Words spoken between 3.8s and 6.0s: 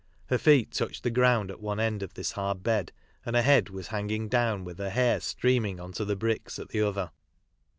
hanging down, with her hair; streaming on